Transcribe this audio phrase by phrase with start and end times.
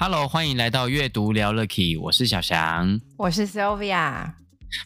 [0.00, 4.32] Hello，欢迎来到阅读聊了 Key，我是小翔，我是 Sylvia。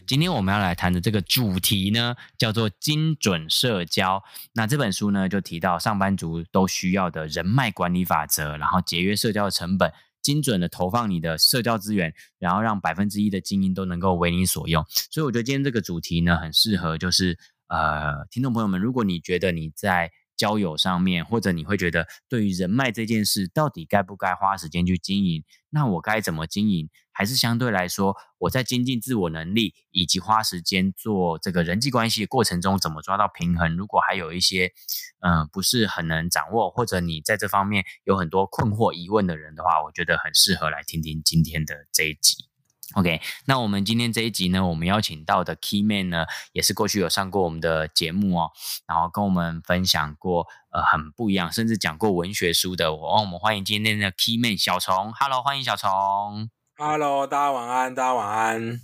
[0.07, 4.23] 今天我们要来谈的这个主题呢，叫做精准社交。
[4.53, 14.83] 那这本书呢，就提到上班族都需要的人脉管理法则，然后节约社交的成本，精准的投放你的社交资源，然后让百分之一的精英都能够为你所用。
[15.11, 20.11] 所以我觉得今天这个主题呢，很适合，就是呃，听众朋友们，如果你觉得你在
[20.43, 25.45] 交友上面，或者你会觉得对于人脉这件事，到底该不该花时间去经营？
[25.69, 26.89] 那我该怎么经营？
[27.13, 33.77] 还是相对来说，我在精进自我能力以及花时间做这个人际关系的过程中，怎么抓到平衡？
[33.77, 34.73] 如果还有一些
[35.21, 42.52] 嗯、不是很能掌握，或者你在这方面有很多困惑疑问的人的话，我觉得很适合来听听今天的这一集。
[42.95, 48.51] OK，那我们今天这一集呢，我们邀请到的 Key Man 呢，也是过去有上过我们的节目哦，
[48.85, 52.93] 然后跟我们分享过呃很不一样，甚至讲过文学书的。
[52.93, 58.81] 我我们欢迎今天的 Key Man 小虫，Hello，欢迎小虫，Hello，大家晚安，大家晚安。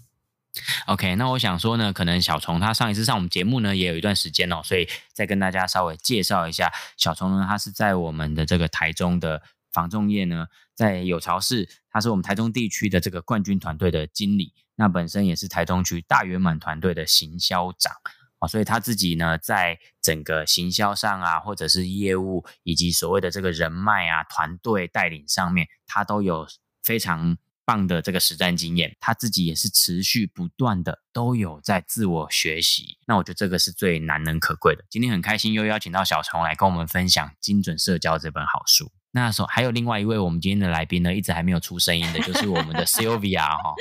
[0.87, 9.43] OK，那我想说呢，可能小虫他上一次上我们节目呢，也有一段时间哦，所以再跟大家稍微介绍一下，小虫呢，他是在我们的这个台中的。
[9.71, 17.93] 房仲业呢，在有巢氏，他是我们台中地区的这个冠军团队的经理，那本身也是台中区大圆满团队的行销长
[18.39, 26.47] 啊，所以他自己呢，在整个行销上啊，或者是业务以及所谓的这个人脉啊、团队带领上面，他都有
[26.83, 34.85] 非常棒的这个实战经验，他自己也是持续不断的都有在自我学习，那我觉得这个是最难能可贵的。
[34.89, 38.91] 今天很开心又邀请到小虫来跟我们分享《精准社交》这本好书。
[39.11, 43.73] 那时候还有另外一位我们今天的来宾呢，一直还没有出声音的，就是我们的 Sylvia 哈。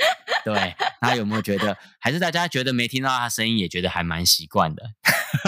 [0.43, 4.83] 对，他有没有觉得，还是大家觉得没听到他声音，也觉得还蛮习惯的？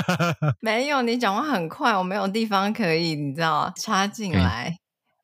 [0.61, 4.77] 没有，你讲话很快，我没有地方可以，你知道插进来。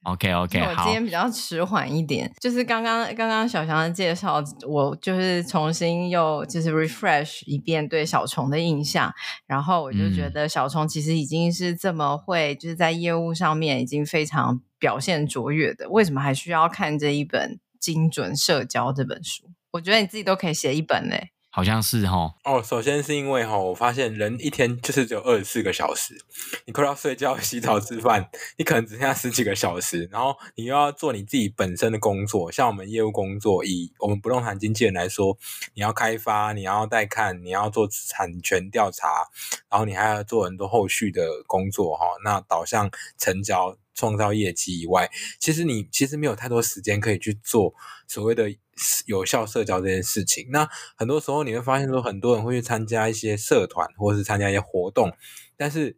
[0.07, 9.13] OK OK，我今天比较迟缓一点，就是刚刚刚刚小翔的介绍，我就是重新又就是 refresh 一遍对小虫的印象，
[9.45, 19.51] 然后我就觉得小虫其实已经是这么会，就是在业务上面已经非常表现卓越的，为什么还需要看这一本《精准社交》这本书？
[19.71, 21.31] 我觉得你自己都可以写一本嘞。
[21.57, 26.15] 好像是齁哦，首先是因为哈，我发现人一天就是只有二十四个小时，
[26.65, 35.35] 你快要睡觉、洗澡、吃饭，你可能只剩下十几个小时，然后你又要做你自己本身的工作，像我们业务工作，以我们不动产经纪人来说，
[35.73, 39.25] 你要开发，你要带看，你要做产权调查，
[39.67, 42.87] 然后你还要做很多后续的工作哈，那导向
[43.17, 47.73] 成交、创造业绩以外，其实你其实没有太多时间可以去做
[48.07, 48.55] 所谓的。
[49.07, 55.11] 有效社交这件事情，那很多时候你会发现说，很多人会去参加一些社团，或是参加一些活动，
[55.55, 55.97] 但是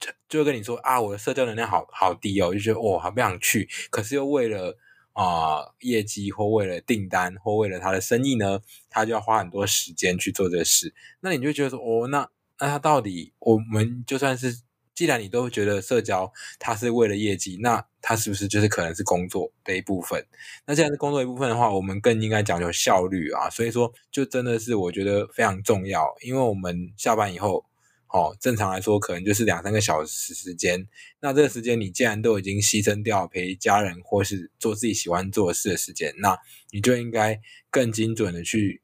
[0.00, 4.78] 就就跟你说啊，我的社交能量好好低哦，就觉得哦，好不想去，可是又为了
[5.12, 12.26] 啊、业绩或为了订单或为了他的生意呢，他就要花很多时间去做这事，那你就觉得说哦，那
[12.58, 14.62] 那他到底我们就算是。
[14.98, 20.26] 既然你都觉得社交它是为了业绩，那它是不是就是可能是工作的一部分？
[20.66, 23.48] 那既然是工作一部分的话，我们更应该讲究效率啊。
[23.48, 27.64] 所以说，就真的是我觉得非常重要，因为我们下班以后，
[28.08, 30.88] 哦，正常来说可能就是两三个小时时间。
[31.20, 36.36] 那这个时间你既然都已经牺牲掉陪家人或是做自己喜欢做的事的时间，那
[36.72, 38.82] 你就应该更精准的去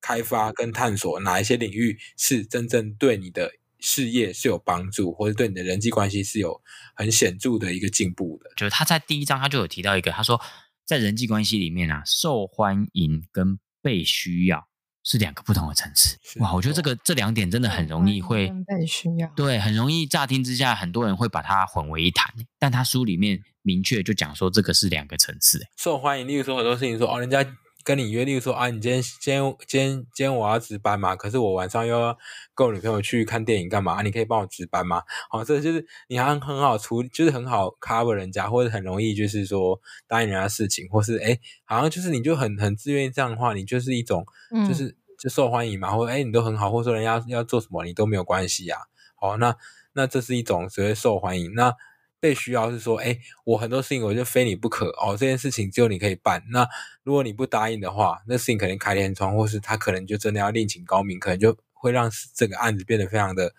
[0.00, 3.52] 开发跟探索哪一些领域是真正对你的。
[3.82, 6.62] 事业是有帮助，或者对你的人际关系是有
[6.94, 8.50] 很显著的一个进步的。
[8.56, 10.40] 就是他在第一章他就有提到一个，他说
[10.86, 14.68] 在人际关系里面啊，受欢迎跟被需要
[15.02, 16.16] 是两个不同的层次。
[16.38, 22.32] 哇，我觉得这个这两点真的很容易会被需要，对，很容易乍听之下，很多人会把它混为一谈。
[22.58, 25.66] 但他书里面明确就讲说，这个是两个层次。
[25.76, 27.44] 受欢迎，例如说很多事情说哦，人家。
[27.84, 32.16] 跟你约，例如说啊，你今天、今天、今天、今天我要值班嘛，可是我晚上又要
[32.54, 33.94] 跟我女朋友去看电影干嘛？
[33.94, 35.02] 啊、你可以帮我值班吗？
[35.30, 44.24] 好、哦，这就是你还很好处理，就是很好 cover 人家，或者很容易就是说答应人家事情，或是诶好像就是你就很很自愿这样的话，你就是一种
[44.68, 48.86] 就是、嗯、就受欢迎嘛，或者诶你都很好，或者说人家要做什么你都没有关系呀、啊。
[49.16, 49.56] 好，那
[49.92, 51.74] 那这是一种所谓受欢迎那。
[52.22, 56.40] 被需要是说，哎，我很多事情我就非你不可哦，这件事情只有你可以办。
[56.52, 56.64] 那
[57.02, 63.52] 如果你不答应的话，那事情可能开天窗，或是他可能就真的要另请高明，可能就会让这个案子变得非常的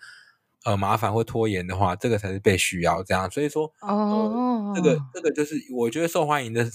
[0.64, 3.30] 呃麻烦或拖延的话，这个才是被需要这样。
[3.30, 6.66] 所以说，哦、呃，这个这个就是我觉得受欢迎的。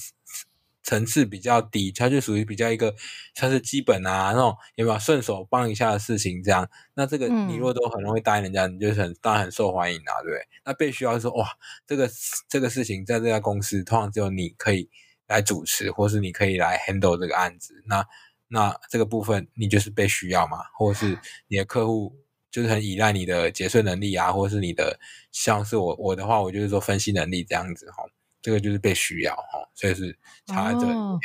[0.90, 2.96] 层次比较低，它就属于比较一个
[3.36, 6.68] 算是基本啊那种有没有顺手帮一下的事情这样。
[6.96, 10.48] 那这个你如果都很容易答应人家，嗯、你就很当然很受欢迎啊，对不对？
[10.66, 11.48] 那被需要说哇，
[11.86, 12.10] 这个
[12.48, 14.90] 这个事情在这家公司通常只有你可以
[15.28, 17.84] 来主持，或是你可以来 handle 这个案子。
[17.86, 18.04] 那
[18.48, 21.20] 那这个部分你就是被需要嘛，或是
[21.50, 22.16] 你的客户
[22.50, 25.00] 就是很依赖你的结算能力啊，或是你的
[25.32, 28.04] 像是我我的话，我就是说分析能力这样子哈。
[28.42, 30.92] 这个就是被需要哈，所以是差在这里。
[30.94, 31.20] 哦，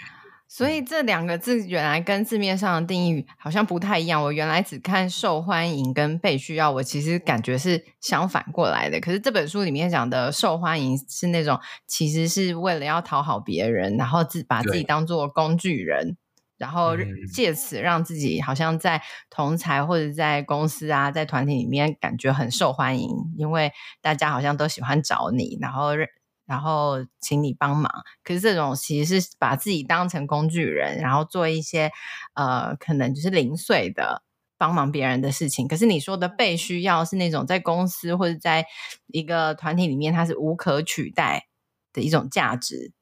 [0.49, 4.23] 所以这两个字原来跟字面上的定义好像不太一样。
[4.23, 9.01] 我原来只看受欢迎跟被需要，我其实感觉是相反过来的。
[9.01, 16.17] 可是这本书里面讲的受欢迎是那种其实是为了要讨好别人，然后自把自己当做工具人，
[16.57, 16.97] 然后
[17.33, 25.91] 借此让自己好像在同才或者在公司啊，在团体里面感觉很受欢迎，因为大家好像都喜欢找你，然后。
[26.47, 27.91] 然后请你帮忙，
[28.23, 31.91] 可是这种其实是把自己当成工具人，然后做一些
[32.35, 34.23] 呃，可能就是零碎的
[34.59, 35.67] 帮忙别人的事情。
[35.67, 38.67] 可是你说的被需要是那种在公司或者在
[39.07, 41.49] 一个团体里面，它是无可取代
[41.93, 42.93] 的一种价值，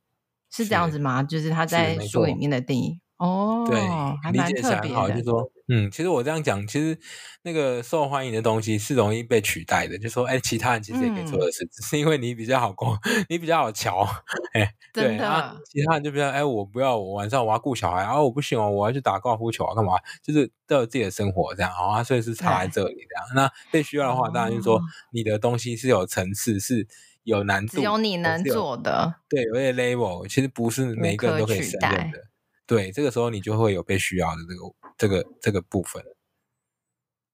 [0.51, 1.23] 是这样子吗？
[1.23, 3.01] 是就是他在书里面的定义。
[3.17, 3.81] 哦，对，
[4.23, 5.11] 还蛮特别的。
[5.11, 6.99] 就是说，嗯，其实我这样讲，其实
[7.45, 9.97] 那个受欢迎的东西是容易被取代的。
[9.97, 12.99] 就说，哎，其他人其实也可以做的事，嗯、只是因为你比较好过，
[13.31, 14.07] 你比较好瞧，
[14.53, 19.95] 哎，对啊，其他人就比较，哎，我不要，我晚上我要顾小孩，啊，我不行哦，我要去打高尔夫球啊，干嘛？
[20.23, 23.25] 就是都有自己的生活这样，啊，所以是差在这里这样。
[23.35, 24.79] 那被需要的话，当然就是说，
[25.11, 26.87] 你的东西是有层次，是
[27.23, 32.19] 有难度，只有你能做的，对，有点 level，其实不是每一个人都可以胜任的。
[32.67, 34.65] 对，这个时候你就会有被需要的这个
[34.99, 36.03] 这个这个部分。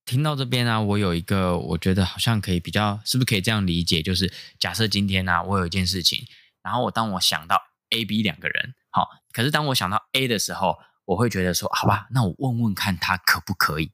[0.05, 4.01] 听到这边呢、啊，我有一个我觉得好像可以比较，是不是可以这样理解？
[4.03, 6.27] 就是假设今天呢、啊，我有一件事情，
[6.63, 7.61] 然后我当我想到
[7.91, 13.93] A、B 两个人，好，可是当我想到 A 的时候，我会觉得说，好吧，那我问问看他可不可以。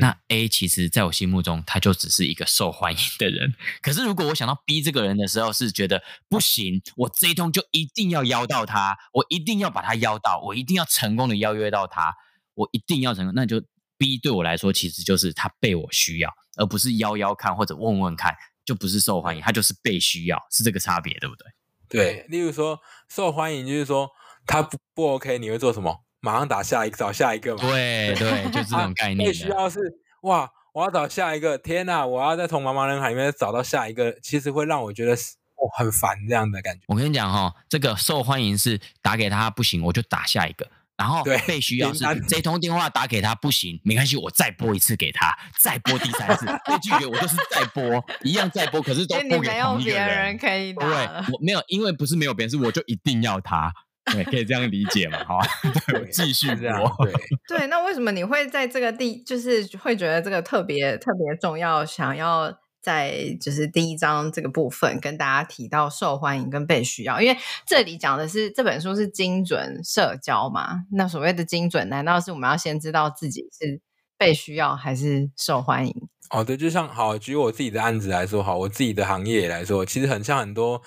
[0.00, 3.54] 那 A 其实在我心目中，他就只是一个受欢迎的人。
[3.80, 12.14] 可是如果我想到 B 这个人的时候，是觉得不行，我这一通就一定要邀到他，我一定要把他邀到，我一定要成功的邀约到他，
[12.58, 13.32] 我一定要成功。
[13.34, 13.62] 那就
[13.96, 18.34] B 对我来说，其实就是他被我需要，而不是邀邀看或者问问看，
[18.64, 21.46] 就不是受欢迎，他就是被需要，是这个差别，对不对？
[21.88, 22.78] 对，例如说
[23.08, 24.10] 受欢迎就是说
[24.46, 26.04] 他不不 OK，你会做什么？
[26.20, 27.62] 马上打下一个，找下一个嘛。
[27.62, 29.28] 对对，就 是这种概念。
[29.28, 29.80] 被需要是
[30.22, 36.82] 哇，我要找下一个，天哪，我要再从茫茫人海里面找到下一个，其实会让我觉得哦很烦这样的感觉。
[36.88, 40.68] 我跟你讲哈、哦，这个受欢迎是打给他不行，我就打下一个。
[40.98, 50.06] 然后被需要是这通电话打给他不行，没关系，我再拨一次给他，再拨第三次被拒绝，我就是再拨一样再拨，可是都拨给同一个人。
[50.08, 53.72] 别人可以打对，我没有，因为不是没有别人，是我就一定要他。
[54.10, 55.18] 对，可以这样理解嘛？
[55.24, 55.38] 好，
[55.86, 56.82] 对，继续这样。
[56.98, 57.12] 对，
[57.58, 67.20] 对，那为什么你会在这个地，就是会觉得这个特别特别重要，想要在就是第一章这个部分跟大家提到受欢迎跟被需要？
[67.20, 70.84] 因为这里讲的是这本书是精准社交嘛？
[70.92, 73.80] 那所谓的精准，难道是我们要先知道自己是
[74.16, 76.08] 被需要还是受欢迎？
[76.30, 80.82] 哦，对，就像好，举我自己的案子来说，好，我自己的行业来说，其实很像很多。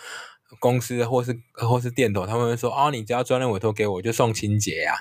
[0.59, 4.95] 公司或是或是店头，他们会说：“哦，你只要专任委托给我，就送清洁呀、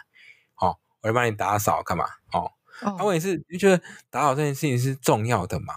[0.54, 2.04] 啊，哦，我就帮你打扫干嘛？
[2.32, 2.52] 哦，
[2.97, 5.75] 他问题是，你觉得打扫这件事情是重要的嘛？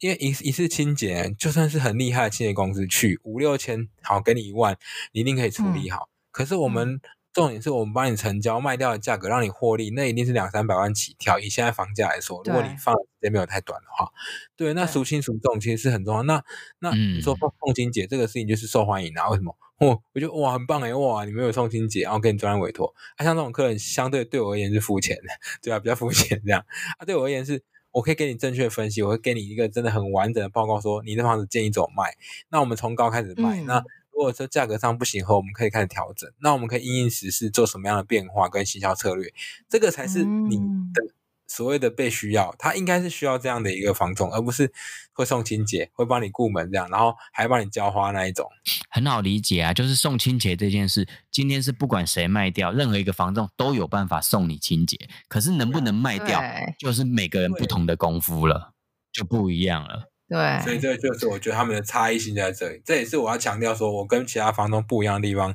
[0.00, 4.76] 因为一一次清洁，就算是很厉害的清洁公司去五六千，好，给你一万，
[5.12, 6.08] 你一定可以处理好。
[6.10, 6.94] 嗯、可是我们。
[6.94, 7.00] 嗯”
[7.30, 11.38] 重点是我们帮你成交卖掉的价格，让你获利，那一定是两三百万起跳。
[11.38, 14.10] 以现在房价来说，如果你放的时间没有太短的话，
[14.56, 16.22] 对，那孰轻孰重其实是很重要。
[16.24, 16.42] 那
[16.80, 19.28] 那你说送清洁这个事情就是受欢迎啊？
[19.28, 19.54] 为什么？
[19.78, 22.92] 我我觉得哇很棒哎哇，你没有送清洁，然后给你专人委托。
[23.18, 25.28] 啊，像这种客人相对对我而言是肤浅的，
[25.62, 26.64] 对啊，比较肤浅这样。
[26.96, 27.62] 啊，对我而言是
[27.98, 32.14] 我可以给你正确分析，我会给你一个真的很完整的报告，说你的房子建议怎么卖。
[32.50, 33.84] 那我们从高开始卖，嗯、那。
[34.10, 36.28] 如果说价格上不行后，我们可以开始调整。
[36.40, 39.32] 那我们可以因应时势做什么样的变化跟行销策略？
[39.68, 40.56] 这个才是你
[40.92, 41.14] 的
[41.48, 42.54] 所谓的被需要。
[42.58, 44.72] 他应该是需要这样的一个房仲，而不是
[45.12, 48.48] 会送清洁、会帮你顾门这样，然后还帮你浇花那一种。
[48.90, 54.96] 很好理解啊，就是送清洁这件事，今天是不管谁卖掉，任何一个房仲都有办法送你清洁。
[55.26, 56.40] 可是能不能卖掉，
[56.78, 58.74] 就是每个人不同的功夫了，
[59.10, 60.10] 就不一样了。
[60.28, 65.54] 对，所以这就是我觉得他们的差异性在这里，这也是我要强调说我跟其他房东不一样的地方。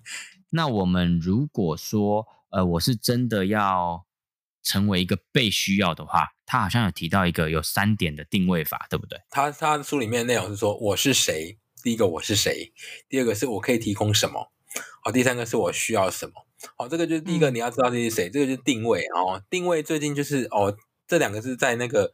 [0.50, 4.06] 那我们如果说，呃，我是真的要
[4.64, 9.20] 成为一个被需要的话，他好像有提到一个有三点的定位法，对不对？
[9.30, 12.72] 他他书里面的内容是说我是谁，第一个我是谁，
[13.08, 14.52] 第二个是我可以提供什么，
[15.04, 16.34] 好，第三个是我需要什么。
[16.78, 19.44] 好，这个就是第一个你要知道这是谁，嗯、这个就是定位哦。
[19.50, 20.76] 定位最近就是哦，
[21.08, 22.14] 这两个是在那个。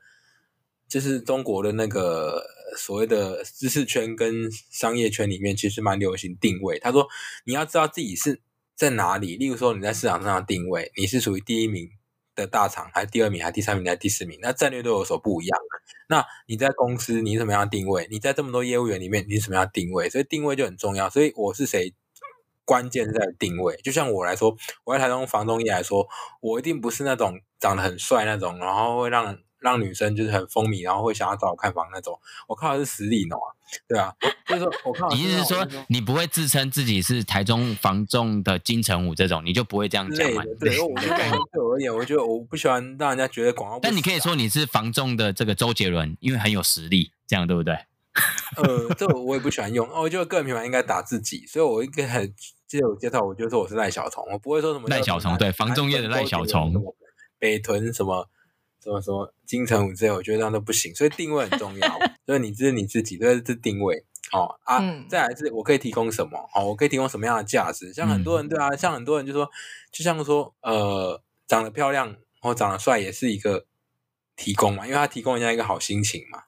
[0.90, 2.44] 就是中国的那个
[2.76, 6.80] 所谓的知识圈跟商业圈里面，其实蛮流行定位。
[6.80, 7.08] 他说，
[7.46, 8.42] 你要知道自己是
[8.76, 9.38] 在哪里。
[9.38, 11.88] 例如说，你在市场上的定位，你是属于第一名
[12.40, 14.40] 的大厂，还是第二名，还是第三名，还是第四名？
[14.42, 15.60] 那战略都有所不一样。
[16.08, 18.08] 那你在公司，你什么样的定位？
[18.10, 20.10] 你在这么多业务员里面，你什么样的定位？
[20.10, 21.10] 所以定位就很重要。
[21.10, 21.94] 所以我是谁，
[22.66, 23.76] 关键在定位。
[23.84, 24.56] 就像我来说，
[24.86, 26.08] 我在台中房东业来说，
[26.42, 29.44] 我一定不是那种长得很帅那种，然后会让人。
[29.60, 32.20] 让女生就是很风靡，然后会想要找我看房那种。
[32.48, 33.36] 我靠的是实力呢，
[33.88, 34.14] 对啊，
[34.48, 35.10] 就是说我靠。
[35.10, 40.44] 你意思是说，你不会自称自己是台中房仲的金城武这种，你就不会这样讲嘛？
[40.60, 43.80] 对， 我就感觉对我而言，我觉得我不喜欢让人家觉得广告。
[43.82, 47.76] 但你可以说你是房仲的这个周杰伦，因为很有实力，这样对不对？
[48.58, 49.88] 呃，这我也不喜欢用。
[49.90, 52.34] 我觉得个人品牌应该打自己，所以我应该很
[52.68, 56.74] 记得我介绍，我就说我是赖小虫，我不会说什么赖小虫，对，房仲业的赖小虫，
[57.38, 58.28] 北屯什么。
[58.84, 62.00] 什么说金城武之类，我觉得这样都不行，所以定位很重要。
[62.26, 64.78] 所 以你这是你自己，这是定位哦啊。
[64.80, 66.38] 嗯、再来是我可以提供什么？
[66.56, 67.92] 哦，我可以提供什么样的价值？
[67.94, 69.50] 像很多人对啊，像很多人就说，
[69.92, 73.66] 就像说呃，长得漂亮或长得帅也是一个
[74.36, 76.44] 提供嘛，因为他提供人家一个好心情嘛，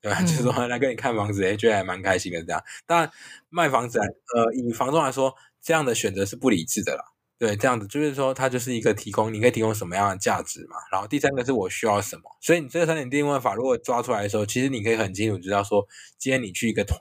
[0.00, 0.18] 对吧？
[0.20, 2.60] 嗯、就是说来跟你看房子，哎，觉得还蛮开心的这样。
[2.86, 3.10] 当然
[3.48, 7.04] 卖房子，呃，以房东来说，这样的选择是不理智的啦。
[7.38, 10.76] 对，这样子就是说，它就是一个提供，你可以提供什么样的价值嘛？
[10.90, 16.98] 然后第三个是我需要什么，所以你这个三点定位法如果抓出来的时候，其实你可以很清楚知道说，今天你去一个团，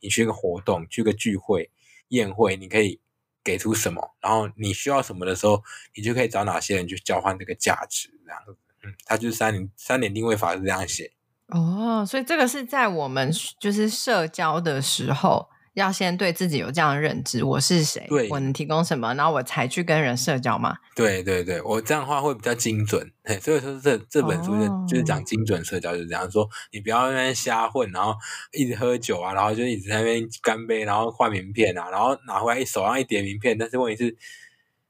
[0.00, 1.70] 你去一个活动，去个聚会、
[2.08, 3.00] 宴会，你可以
[3.44, 5.62] 给出什么，然后你需要什么的时候，
[5.94, 8.56] 你就可以找哪些人去交换这个价值，这样子。
[8.82, 11.12] 嗯，它就是三点三点定位法是这样写。
[11.46, 15.48] 哦，所以这个是在我们就是社交的时候。
[15.76, 18.06] 要先对自己有这样的认知，我是谁？
[18.08, 19.12] 对，我能提供什么？
[19.14, 20.78] 然后我才去跟人社交嘛。
[20.94, 23.12] 对对对，我这样的话会比较精准。
[23.24, 26.48] 嘿，所以说这这本书就就是讲精准社交，就是这样说。
[26.72, 28.14] 你不要在那边瞎混，然后
[28.52, 34.16] 一直喝酒啊，然后就一直在那边干杯，然后换名片啊，然后拿回来一手上一叠名片，但是问题是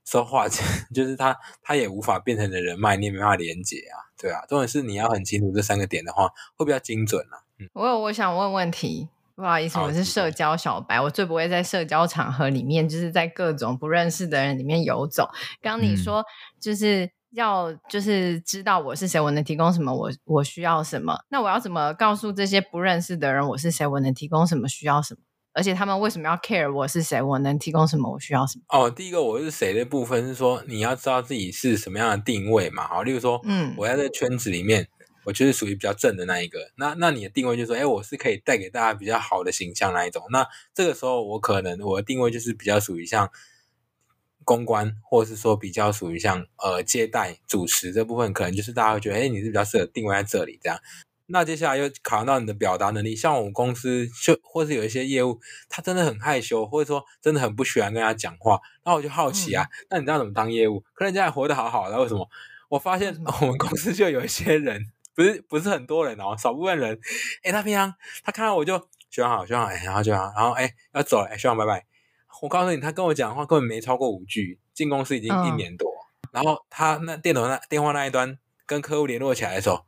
[0.04, 0.46] 说话
[0.94, 4.46] 就是他他也无法变成的人脉，你也没办法连接啊，对啊。
[4.48, 7.42] 重点是你要很清楚这三个点的话，会比较精准啊。
[7.58, 9.08] 嗯，我有我想问问题。
[9.36, 15.28] 不好意思，我是社交小白，我最不会在社交场合里面，就是在各种不认识的人里面游走。
[15.60, 16.24] 刚你说
[16.58, 25.20] 就是要就是知道我是谁，我能提供什么，我我需要什么，那我要怎么告诉这些不认识的人我是谁，我能提供什么，需要什么？
[25.52, 28.64] 而且他们为什么要 care 我是谁，我能提供什么，我需要什么？
[28.68, 34.88] 哦，第一个我是谁的部分是说你要知道自己是什么样的定位嘛，好，例如说，嗯，我在这圈子里面。
[35.26, 40.24] 我就是属于比较正的那一个，那那你的定位就是说，哎，我是可以带给大家比较好的形象那一种。
[40.30, 43.28] 那这个时候我可能我的定位就是比较属于像
[44.44, 50.78] 公关，或者是说比较属于像呃接待、主持这部分，可能就是大家会觉得，哎，你是比较适合定位在这里这样。
[51.26, 58.60] 那接下来又考量到你的表达能力，像我们公司就或是有一些业务，他真的很害羞，或者说真的很不喜欢跟他讲话。
[58.84, 60.84] 那我就好奇啊，嗯、那你知道怎么当业务？
[60.94, 62.28] 可人家还活得好好的，为什么？
[62.68, 64.86] 我发现我们公司就有一些人。
[65.16, 66.96] 不是不是很多人哦，少部分人。
[67.42, 67.92] 哎，他平常
[68.22, 68.78] 他看到我就
[69.10, 71.84] 学长好，学长好，哎，然后就好，然后哎要走了，哎，学长拜拜。
[72.42, 74.60] 我告诉你，他跟我讲的话根本没超过五句。
[74.74, 79.86] 进公司已经一年多，哦、然后他那电脑那电话那一端跟客户联络起来的时候，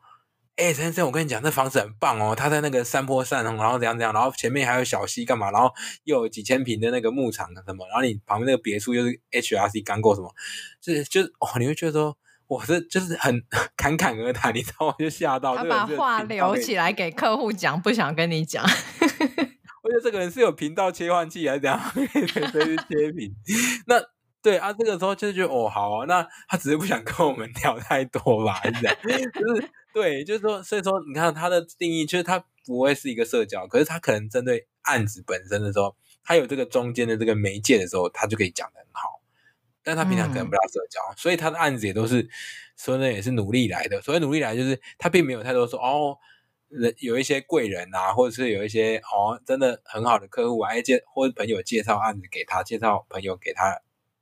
[0.56, 5.70] 哎，先生，我跟你讲，这房子很棒哦，他在那个山坡上，然后怎样怎样，然后前面还有小溪干嘛，然后
[6.04, 10.34] 又有几千平的那个牧场什么，然后你旁边那个别墅又是 HRC 刚过什么，
[10.80, 12.16] 就是就是哦，你会觉得说。
[12.48, 13.42] 我这就是很
[13.76, 14.94] 侃侃而谈，你知道吗？
[14.98, 15.56] 就吓到。
[15.56, 18.64] 他把话留起来给客户讲，不想跟你讲。
[19.82, 21.78] 我觉得这个人是有频道切换器还是怎样？
[21.92, 23.32] 所以是切屏。
[23.86, 24.02] 那
[24.42, 28.54] 对啊，这个时候就觉得哦，好啊，那他只是不想跟我们聊太多吧？
[28.54, 28.96] 还是这样？
[29.32, 39.17] 就是对，就是说，所以说你看他的定义，就是他不会是一个社交，可是他可能针对案子本身的时候，他有这个中间的这个媒介的时候，他就可以讲的很好。
[39.82, 42.28] 但他平常可能不大社交，嗯、所以他的案子也都是
[42.76, 44.00] 说呢，也是努力来的。
[44.02, 46.18] 所以努力来就是他并没有太多说哦，
[46.68, 53.80] 人有一些贵人啊，或者是有一些哦真的很好的客户啊，介或者朋友介绍案子给他，介绍朋友给他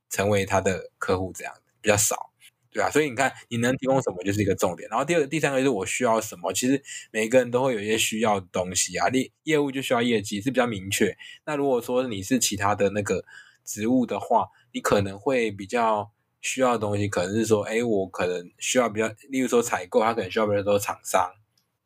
[0.08, 2.30] 成为他的客户这样比较少。
[2.70, 4.86] 对啊，所以你看你能提供什么就是一个重点。
[4.90, 6.52] 然后第二个、第三个就是我需要什么。
[6.52, 11.16] 其实每个人都会有一些需要的东西啊，业业务就需要业绩是比较明确。
[11.46, 13.24] 那如果说你是其他的那个
[13.64, 21.32] 职务的话，你可能会比较需要的东西，可能是说，哎，我可能需要比较，例如说采购，他可能需要比较多厂商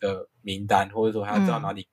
[0.00, 1.86] 的名单，或者说他知道哪里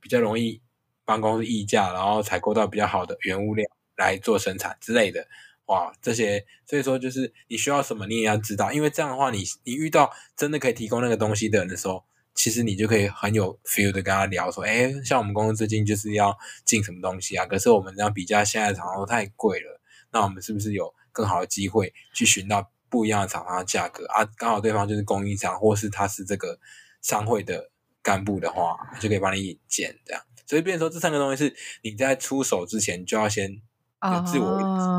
[0.00, 0.62] 比较容易
[1.04, 3.66] 帮公司议价，然后采购到比较好的原物料
[3.96, 5.26] 来做生产之类的。
[5.66, 12.04] 哇，这些所以说就是你需要什么，你也要知道，因为这样的话你，你你遇到真的可以提供那个东西的人的时候，
[12.36, 19.80] 其实你就可以很有 feel 的跟他聊说，哎，像我们公司最近就是要进什么东西啊，可是我们这样比价现在厂商太贵了，
[20.14, 24.24] 那我们是不是有更好的机会去寻到不一样的厂商的价格啊？
[24.38, 26.58] 刚好对方就是供应商，或是他是这个
[27.02, 27.70] 商会的
[28.02, 30.22] 干部的话，就可以帮你引荐这样。
[30.46, 33.60] 所以，变成说这三个东西是你在出手之前就要先。
[34.04, 34.58] 有自我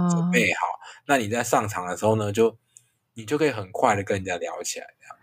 [0.09, 1.05] 准备好，oh.
[1.05, 2.57] 那你在上场的时候呢，就
[3.13, 4.87] 你就可以很快的跟人家聊起来。
[4.99, 5.15] 这样。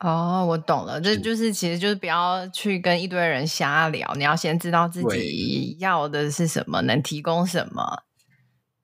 [0.00, 8.02] 哦我懂了，这就是其实就是不要去跟一堆人瞎聊，你要先知道自己要的是什么，能提供什么，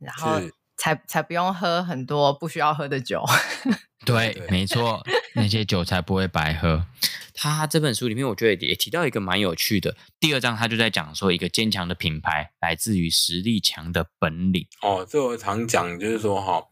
[0.01, 0.41] 然后
[0.77, 3.25] 才才不用喝很多不需要喝的酒。
[4.05, 5.05] 对，对没错，
[5.35, 6.87] 那些酒才不会白喝。
[7.35, 9.97] 他这本书里面，我觉得也提到一个蛮有趣的。
[10.19, 14.67] 第二章他就在讲说，一个坚强的品牌来自于实力强的本领。
[14.83, 16.65] 哦，这我常讲，就是说哈，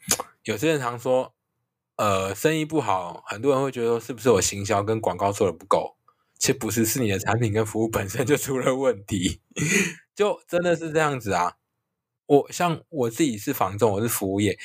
[0.44, 1.34] 有些人常说，
[1.96, 5.96] 呃，生意不好，很多人会觉得说，是不是我行销跟广告做的不够？
[6.38, 9.40] 其实不是，是你的产品跟服务本身就出了问题，
[10.14, 11.54] 就真的是这样子啊。
[12.28, 14.56] 我像我自己是房仲，我是服务业，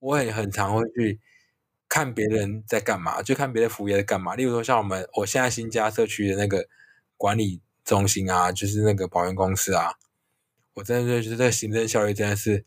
[0.00, 1.20] 我也很常会去。
[1.92, 4.36] 看别人在干嘛，就看别的服务业在干嘛。
[4.36, 6.68] 例如说，像我们我现在新加社区的那个
[7.16, 9.94] 管理中心啊，就是那个保险公司啊，
[10.74, 12.64] 我真的觉得行政效率真的是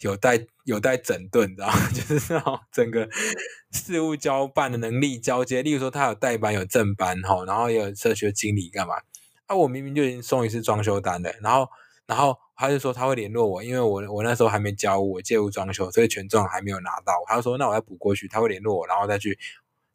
[0.00, 1.88] 有待有待整顿，你知道吗？
[1.88, 3.08] 就是那种整个
[3.72, 5.62] 事务交办的能力交接。
[5.62, 8.96] 例如说，他有代班有正班哈，然后也有社区经理干嘛？
[9.46, 11.70] 啊，我明明就已经送一次装修单了，然后
[12.06, 12.36] 然后。
[12.56, 17.12] 他就说他会联络我，因为我我那时候还没交我介入装修，所以权状还没有拿到。
[17.26, 19.38] 他就说那我要补过去，他会联络我，然后再去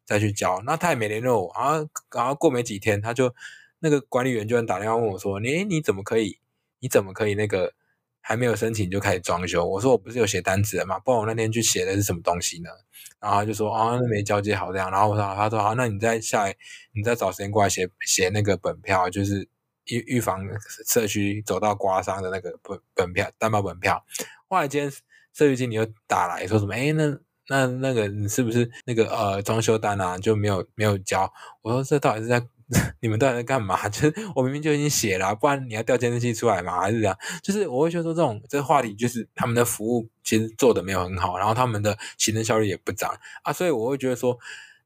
[0.04, 0.62] 再去交。
[0.64, 3.34] 那他也没联络我，然后然后过没几天，他就
[3.80, 6.38] 那个管理员就打电话问我说：“你你怎么可以？
[6.78, 7.72] 你怎么可以那个
[8.20, 11.00] 还没有申请就开始装修？”我说：“我不是有写单子了吗？
[11.00, 12.70] 不然我那天去写的是什么东西呢？”
[13.18, 16.54] 然后他就说：“啊，那没交接好这样。”然后我说：“他说好，那你再下来，
[16.92, 19.48] 你再找时间过来写写那个本票，就是。”
[19.96, 20.46] 预预防
[20.86, 24.02] 社区走到刮伤的那个本本票担保本票，
[24.48, 24.90] 后来今天
[25.32, 26.74] 社区经理又打来说什么？
[26.74, 31.30] 哎，那那那个你是不是那个呃装修单啊就没有没有交？
[31.60, 32.42] 我说这到底是在
[33.00, 33.76] 你们到底在干嘛？
[33.90, 36.80] 就是我明明就已经写了，不然你要调监视器出来吗？
[36.80, 37.16] 还是这样？
[37.42, 44.38] 就是我会觉得说这种这个话题就是他们的服务其实做的没有很好，然后他们的行政效率也不涨啊，所以我会觉得说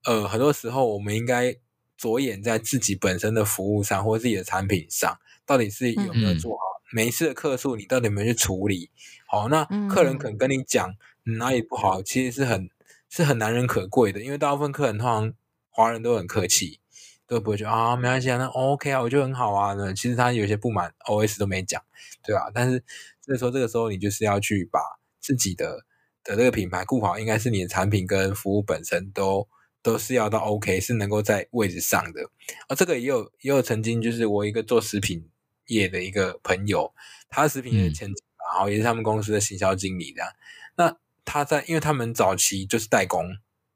[0.04, 1.56] 呃很多时候我们应该。
[1.96, 6.58] 着眼在自己本身的服务上，或自己的产品上，到底是有没有做好？
[6.58, 8.90] 嗯、每一次的客诉，你到底有没有去处理？
[9.26, 10.94] 好，那客人可能跟你讲
[11.38, 12.68] 哪里不好，其实是很
[13.08, 15.32] 是很难能可贵的，因为大部分客人通常
[15.70, 16.80] 华人都很客气，
[17.26, 19.74] 都不会觉得啊没关系啊，那 OK 啊，我觉得很好啊。
[19.74, 21.82] 那其实他有些不满，OS 都没讲，
[22.22, 22.50] 对吧？
[22.54, 22.84] 但是
[23.20, 24.80] 所以说这个时候你就是要去把
[25.20, 25.84] 自己的
[26.22, 29.48] 的这个品牌顾好，应该是你的产品跟服务本身都。
[29.86, 32.22] 都是要到 OK，是能够在位置上的。
[32.66, 35.30] 而、哦、这个也有也有曾经，就是我一个做食品
[35.68, 36.92] 业的一个朋友，
[37.28, 40.28] 他食品业的前然后也是他们公司的行销经理这样。
[40.74, 43.30] 那他在，因为他们早期就是代工，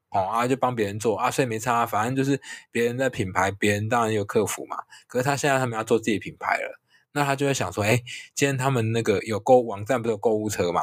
[0.09, 4.79] 哦啊，就帮别人做啊，所以没差，反正就是别人的品牌，别人当然有客服嘛。
[5.07, 6.77] 可是他现在他们要做自己品牌了，
[7.13, 8.03] 那他就会想说，哎，
[8.35, 10.81] 今天他们那个有购网站不是有购物车嘛？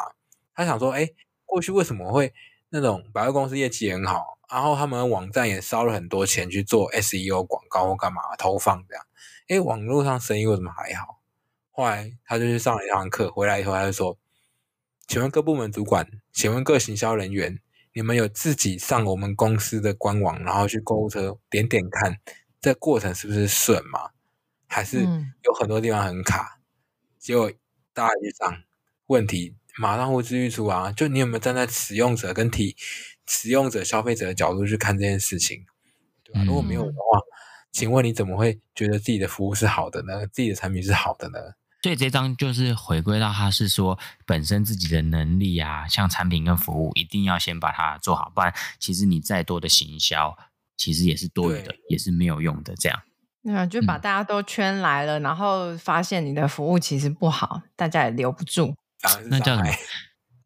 [0.54, 1.10] 他想说，哎，
[1.44, 2.32] 过去为什么会
[2.70, 4.37] 那种百货公司业绩很好？
[4.50, 9.04] 然后他们网站也烧了很多钱去做 SEO 广告或干嘛投放这样，
[9.48, 11.20] 诶，网络上生意为什么还好？
[11.70, 14.18] 后来他就去上了一堂课，回来以后他就说
[15.06, 17.60] ：“请问各部门主管，请问各行销人员，
[17.92, 22.18] 你们有自己上我们公司的官网，然后去购物车点点看，
[22.60, 24.10] 这过程是不是顺吗？
[24.66, 25.02] 还是
[25.44, 26.58] 有很多地方很卡？
[27.18, 27.52] 结果
[27.92, 28.62] 大家一上
[29.06, 30.90] 问题马上呼之欲出啊！
[30.92, 32.74] 就你有没有站在使用者跟提？”
[33.28, 35.64] 使用者、消费者的角度去看这件事情，
[36.24, 36.42] 对吧？
[36.44, 37.28] 如果没有的话，嗯、
[37.70, 40.26] 请问你怎么会觉得自己的服务是好的呢？
[40.32, 41.38] 自己的产品是好的呢？
[41.80, 50.36] 所以这张就是回归到他是说，本身自己的能力啊，像产品跟服务，一定要先把它做好，不然其实你再多的行销，
[50.76, 52.74] 其实也是多余的，也是没有用的。
[52.74, 53.00] 这样，
[53.44, 58.74] 对啊，就把大家都圈来了，嗯、然后发现你的服务其实不好，大家也留不住，
[59.30, 59.70] 那叫什么？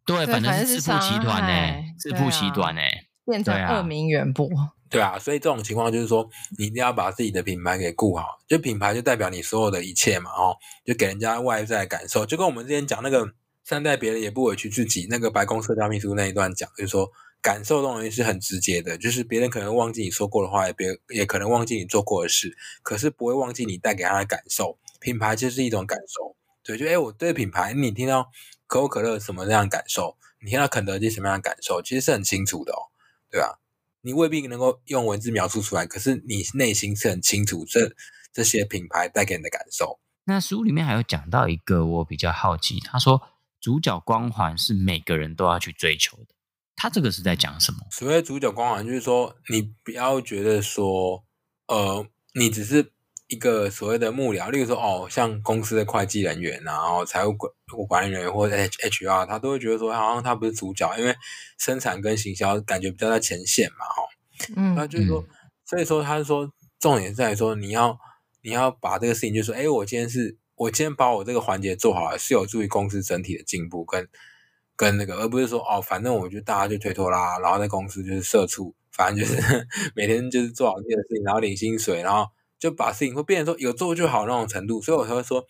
[0.05, 2.81] 对，反正是自富集团呢，智富集团呢。
[3.25, 4.49] 变成恶名远播。
[4.91, 13.33] 对啊，所以这种情况就是说，你一定要把自己的品牌给顾好，就品牌就代表你所有的一切嘛，哦，就给人家外在感受，就跟我们之前讲那个
[13.65, 17.09] 善待别人也不委屈自己那个白宫社交秘书那一段讲，就是说
[17.41, 24.77] 感受这种东西是很直接的，就是别人可能忘记你说过的话，也别也可能忘记你做过的事，可是不会忘记你带给他的感受。
[25.01, 28.29] 品牌就是一种感受，对，就哎，我对品牌，你听到
[28.73, 32.89] 可口可乐什么这样的感受，你听到肯德基什么样的感受，其实是很清楚的哦，
[33.31, 33.59] 对吧？
[34.01, 37.93] 你未必能够用文字描述出来，可是你内心是很清楚这
[38.33, 40.01] 这些品牌带给你的感受。
[40.25, 43.21] 那书里面还有讲到一个我比较好奇，他说
[43.61, 46.29] 主角光环是每个人都要去追求的。
[46.75, 47.81] 他这个是在讲什么？
[47.91, 51.23] 所谓主角光环，就是说你不要觉得说，
[51.67, 52.91] 呃，你只是。
[53.33, 57.51] 一个所谓的幕僚，例如说哦，像公司的会计人员，然后财务管
[57.89, 61.17] 管理人员或者 H H R，他都会觉得说，好像他不是主角，因为
[61.57, 64.07] 生产跟行销感觉比较在前线嘛，哈、哦，
[64.55, 65.25] 嗯，那就是说，
[65.65, 67.99] 所以说他是说，重点在于说，你要
[68.43, 74.07] 你要把这个事情，就是说，哎，我今天是我今天把我这个环节做好了，是有助于公司整体的进步跟
[74.77, 79.67] 跟那个，而不是说哦，反正我就大家就推脱啦，然后在公司就是社畜，反正就是
[79.97, 82.31] 每天就是做好这件事情，然后领薪水，然后。
[82.63, 85.45] 就把事情会变成说有做就好那种程度，所以我才会说，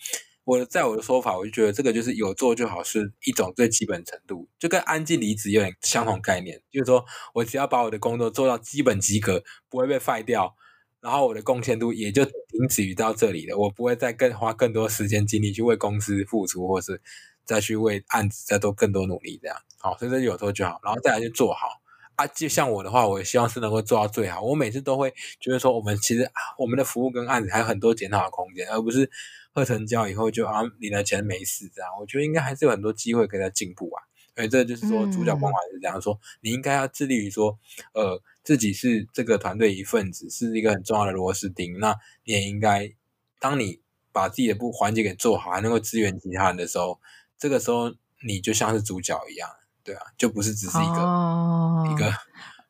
[0.44, 10.56] 我在我的说法，我就觉得这个就是有做就好是一种最基本程度，就跟安静离职有点相同概念，就是说我只要把我的工作做到基本及格，不会被废掉，
[11.02, 17.02] 然后我的贡献度也就停止于到这里了，我不会再更花更多时间精力去为公司付出，或是
[17.44, 21.81] 再去为案子再做更多努力这样，好，所以这有做就好，然后再来就做好。
[22.16, 24.42] 啊，就像我的话，我希望是能够做到最好。
[24.42, 29.10] 我每次都会觉得说，我们其实我们的服务跟案子还有很多检讨的空间，而不是
[29.52, 31.90] 贺成交以后就啊领了钱没事这样。
[32.00, 34.02] 我觉得应该还是有很多机会可以再进步啊。
[34.34, 37.58] 所以这就是说，主角光环是这样说，你应该要致力于说，
[37.92, 41.78] 呃，自己是这个团队一份子，是一个很重要的螺丝钉。
[41.78, 41.94] 那
[42.24, 42.94] 你也应该，
[43.38, 46.98] 当你把自己的部环节给做好，还能够支援其他人的时候，
[47.38, 47.92] 这个时候
[48.26, 49.50] 你就像是主角一样。
[49.84, 52.12] 对啊，就不是只是一个、哦、一个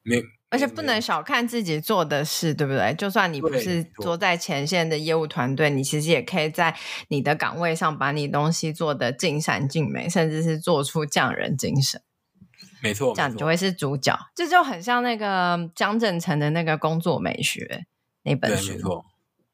[0.03, 2.95] 没，而且不能小看自己做的事，对不对？
[2.95, 6.75] 就算你不是坐在前线的业务团队，你其实也可以在
[7.09, 12.03] 你的岗位上把你东西做得尽善尽美，甚至是做出匠人精神。
[12.81, 14.19] 没错，这样你就会是主角。
[14.35, 17.85] 这就很像那个江振成的那个工作美学
[18.23, 19.05] 那本书，没错，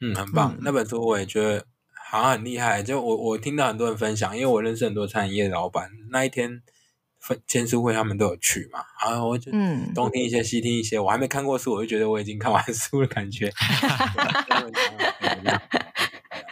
[0.00, 0.54] 嗯，很棒。
[0.54, 1.66] 嗯、那本书我也觉得
[2.10, 2.82] 好像很厉害。
[2.82, 6.62] 就我我听到很多人分享，因为我认识很多餐饮业的老板，那一天。
[7.46, 9.50] 签书会他们都有去嘛，然后我就
[9.94, 13.52] 东听一些西听一些，我还没看过书，我就觉得我已经看完书的感觉。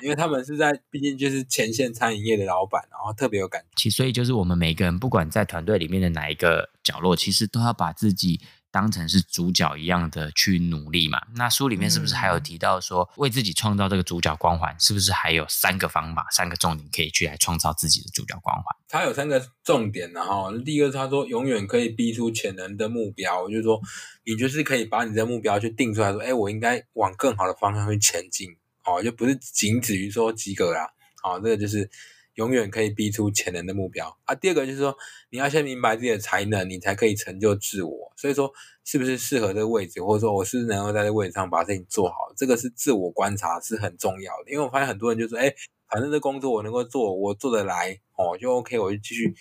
[0.03, 3.69] 因为他们是在，毕竟就是前线餐饮业的老板，然后特别有感觉。
[3.77, 8.41] 其所以就是我们每个人，不管在团队里面的哪一个角落，其实都要把自己。
[8.77, 11.19] 当成是主角一样的去努力嘛？
[11.35, 18.65] 那书里面是不是还有提到说，为自己创造这个主角光环，是不是还有三个方法、三个重点可以去来创造自己的主角光环？
[18.87, 23.81] 他有三个重点，然后第一个他说，永远可以逼出潜能的目标，就是说
[24.27, 28.51] 你就是可以把你的目标去定出来说，哎，我应该往更好的方向去前进，
[28.85, 30.91] 哦，就不是仅止于说及格啦，
[31.23, 31.91] 好，这个就是。
[32.37, 34.35] 永远可以逼出潜能的目标啊！
[34.35, 34.95] 第二个就是说，
[35.31, 38.13] 你要先明白自己的才能，你才可以成就自我。
[38.15, 38.53] 所以说，
[38.85, 44.51] 是不是适合这个位置，或者说我是不是能够在这个位置上把事情做好，这个是自我观察是很重要的。
[44.53, 45.53] 因为我发现很多人就说，哎，
[45.89, 49.35] 反正这工作我能够做，我做得来哦，就 OK，我就继续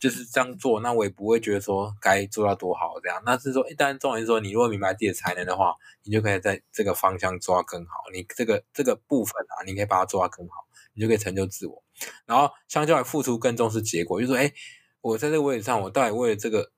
[0.00, 0.80] 就是这样做。
[0.80, 3.22] 那我也不会觉得说该做到多好这样。
[3.24, 7.92] 那是说，一旦重点是说，你如果明白自己的才能的话，你就可以在这个方向做到更好。
[8.12, 10.66] 你这个这个部分啊，你可以把它做到更好。
[11.00, 11.82] 就可以成就自我，
[12.26, 14.52] 然后相较于付出更重视结果，就是说，哎，
[15.00, 16.70] 我在这个位置上，我到底为了这个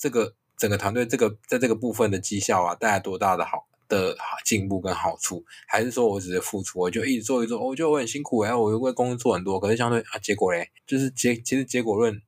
[0.00, 12.20] 这个整个团队这个在这个部分的绩效啊，带来多大的好的进步跟好处，还是说我只是付出，我就一直做一做，我觉得我很辛苦，哎，我又为公司做很多，可是相对啊，结果嘞，就是结其实结果论，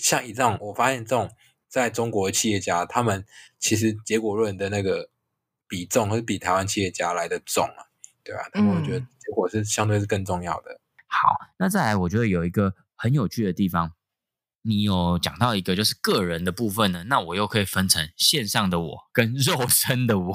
[0.00, 1.30] 像以这种，我发现这种
[1.68, 3.24] 在中国的企业家，他们
[3.58, 5.10] 其实结果论的那个
[5.68, 7.89] 比重，是比台湾企业家来的重啊。
[8.24, 10.72] 对啊，那我觉得结果是相对是更重要的。
[10.72, 10.80] 嗯。
[11.08, 13.92] 好，那再来，我觉得有一个很有趣的地方，
[14.62, 20.32] 你有讲到一个就是个人的部分呢，那我又可以分成线上的我跟 肉身的我。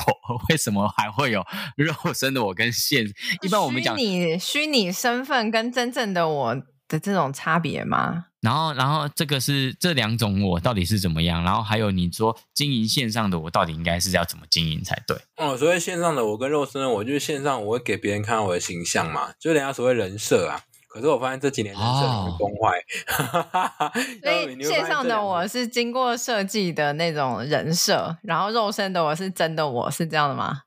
[0.50, 1.46] 为什么还会有
[1.78, 3.06] 肉身的我跟线？
[3.42, 6.56] 一般我们讲虚拟虚拟身份跟真正的我
[6.88, 8.26] 的这种差别吗？
[8.42, 11.44] 然后，然后这个是这两种我到底是怎么样？
[11.44, 15.18] 然后还有你说经营线上的我到底应该是要怎么经营才对？
[15.38, 20.62] 哦，所谓线上的我跟肉身的我，就是线上我会给别人看到我的形象嘛，就是人家所谓人设啊。
[20.88, 22.80] 可是我发现这几年人设很崩坏，
[23.84, 23.92] 哦、
[24.24, 30.62] 所以 线上的我是经过设计的那种人设，然后肉身的我是真的我是这样的吗？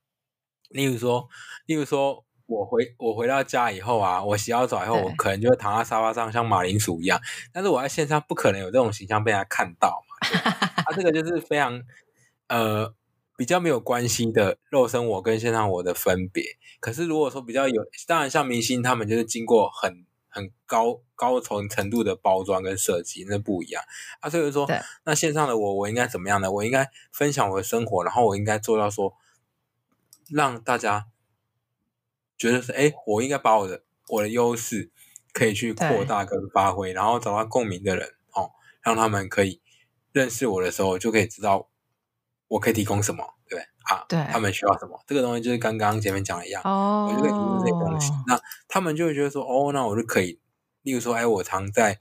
[0.69, 1.27] 例如说，
[1.65, 7.21] 例如说我回我回到家以后啊，我洗好澡以后，我可能就会躺在沙发上像马铃薯一样，
[7.53, 10.29] 但是我在线上不可能有这种形象被他看到嘛，
[10.77, 11.81] 他、啊、这个就是非常
[12.49, 12.93] 呃。
[13.39, 16.43] 比较没有关系的肉身我跟线上我的分别，
[16.81, 23.81] 可是如果说比较有，当然像明星他们就是经过很很高高层程度的包装跟设计，那不一样
[24.19, 24.29] 啊。
[24.29, 24.67] 所以说，
[25.05, 26.51] 那线上的我我应该怎么样呢？
[26.51, 29.15] 我应该分享我的生活，然后我应该做到说，
[30.29, 31.07] 让大家
[32.39, 34.91] 觉得是哎，我应该把我的我的优势
[35.33, 39.61] 可以去扩大跟发挥，然后找到共鸣的人哦，让他们可以
[40.13, 41.69] 认识我的时候就可以知道。
[42.51, 43.23] 我可以提供什么？
[43.47, 44.99] 对不对啊，对，他们需要什么？
[45.07, 48.11] 这个东西就是刚刚前面讲的一样，哦，我就可以提供这些东西。
[48.27, 50.41] 那他们就会觉得说，哦，那我就可以，
[50.81, 51.99] 例如说，哎，我常在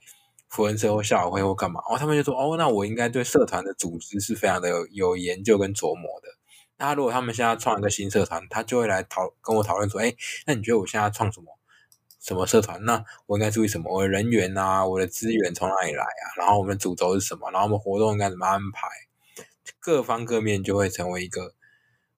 [0.48, 6.28] 福人社或校友会或干嘛，哦，他们就说，哦，那我应该对社团的组织是非常的有有研究跟琢磨的。
[6.78, 10.14] 那如果他们现在创一个新社团，他就会来讨跟我讨论说，哎，
[10.46, 11.58] 那你觉得我现在创什么
[12.20, 12.84] 什么社团？
[12.84, 13.92] 那我应该注意什么？
[13.92, 16.24] 我的人员啊，我的资源从哪里来啊？
[16.38, 17.50] 然后我们主轴是什么？
[17.50, 18.88] 然后我们活动应该怎么安排？
[19.80, 21.54] 各方各面就会成为一个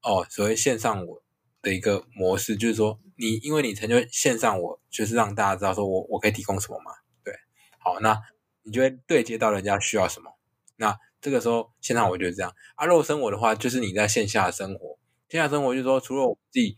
[0.02, 1.22] 哦，所谓线上我
[1.62, 6.92] 的一个模式，就是说你因为你成就线上我，就是让大家知道说我我可以提供什么嘛，
[7.22, 7.34] 对，
[7.78, 8.20] 好，那
[8.62, 10.36] 你就会对接到人家需要什么，
[10.76, 16.76] 那这个时候线上我觉得这样，啊，肉生我的话就是你在线下生活，线下生活就是说除了自己，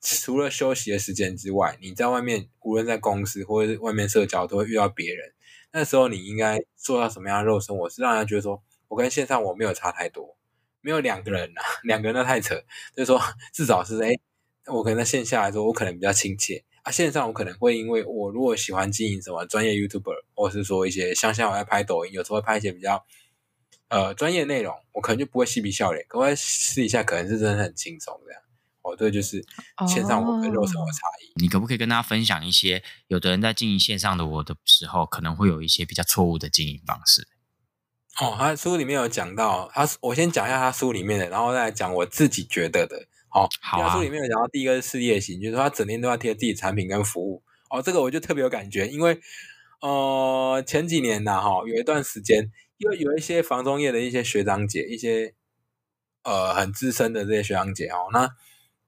[0.00, 5.32] 除了休息的时间之外，你在外面无论在公司或者是外面社交都会遇到别人，
[5.72, 7.76] 那时候你应该做到什么样的肉身？
[7.76, 8.62] 我是让人家觉得说。
[8.88, 10.36] 我跟线上我没有差太多，
[10.80, 12.54] 没有两个人呐、啊， 两个人那太扯。
[12.94, 13.20] 就是说，
[13.52, 14.12] 至少是哎，
[14.66, 16.92] 我可能在线下来说，我可能比较亲切啊。
[16.92, 23.04] 线上我可能会因为我如果喜欢经营什么专业 YouTuber，或是说一些像像我在拍抖音，有时候会拍一些比较
[23.88, 28.42] 呃专业内容，我可能就不会嬉皮笑脸，可我试一下，可能是真的很轻松这样。
[28.82, 29.44] 哦，对，就是
[29.88, 31.42] 线上我跟肉身的差异。
[31.42, 37.26] 你可不可以跟大家分享一些，有的人在经营线上的我的时候，可能会有一些比较错误的经营方式？
[38.20, 42.96] 哦，他书里面有讲到，他我先讲一下他书里面的，然后再来讲我自己觉得的。
[43.30, 43.88] 哦，好啊。
[43.88, 47.42] 他书里面有讲到第一个是事业型，就是说他整天都要贴自己产品跟服务。
[47.68, 49.20] 哦，这个我就特别有感觉，因为
[49.80, 55.34] 呃前几年呐，哈，有一段时间，因为有一些房中业的一些学长姐，一些
[56.22, 58.28] 呃很资深的这些学长姐哦，那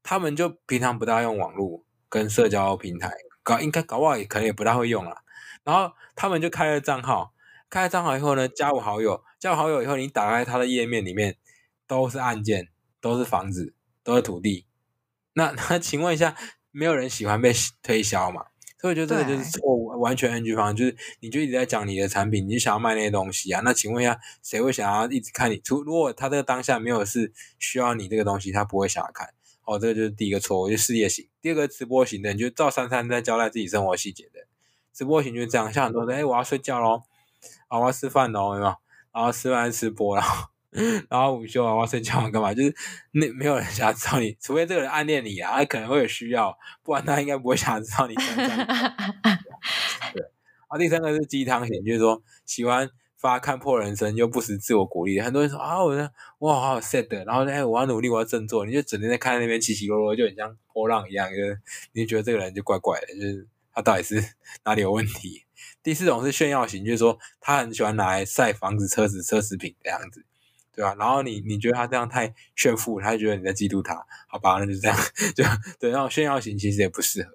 [0.03, 5.23] 他们就平常不大用网络跟社交平台，搞应该搞不好也可能也不大会用了，
[5.65, 7.35] 然后他们就开了账号。
[7.71, 11.37] 开了账号以后呢，加我好友，加我好友以后，你打开他的页面里面
[11.87, 14.65] 都是案件，都是房子，都是土地。
[15.35, 16.35] 那 那请问一下，
[16.71, 18.47] 没有人喜欢被推销嘛？
[18.81, 23.61] 所以我觉得这个就是错误，完全 NG 方案，就是你就一直在讲你的产品，你就想要卖那些东西啊？
[23.65, 25.59] 那请问一下，谁会想要一直看你？
[25.59, 29.35] 除如果他这个当下没有是需要你这个东西，他不会想要看。
[29.65, 31.29] 哦，这个就是第一个错误，就是事业型。
[31.43, 34.47] 第二个直播型的，你就照三三在交代自己生活细节的。
[34.95, 37.03] 直播型就是这样，像很多人，哎，我要睡觉喽。
[37.69, 38.75] 啊，我要吃饭喽，有没有？
[39.13, 40.49] 然后吃饭吃播，然后
[41.09, 42.53] 然后午休啊，我要睡觉干嘛？
[42.55, 42.75] 就是
[43.13, 48.15] 那没有人想要知道你，除非这个人暗恋你啊，他可能会有需要，不然他应该不会想要知道你。
[50.15, 50.25] 对，
[50.69, 61.61] 啊，第三个是鸡汤型，就是说喜欢发看破人生又不时自我鼓励，很多人说啊，我这哇好 sad，然后呢，哎，我要努力，我要振作，你就整天在看那边起起落落，就很像波浪一样，就是
[61.93, 64.23] 你就觉得这个人就怪怪的，就是他到底是
[64.65, 65.45] 哪里有问题？
[65.83, 70.25] 第四种是炫耀型，就是说他很喜欢拿来晒房子、车子、奢侈品这样子，
[70.79, 70.95] 对吧？
[70.97, 74.59] 然后你你觉得他这样太炫富，他就觉得你在嫉妒他，好吧？
[74.61, 74.97] 那就这样，
[75.35, 75.43] 就
[75.81, 75.91] 对。
[75.91, 77.31] 然后炫耀型其实也不适合。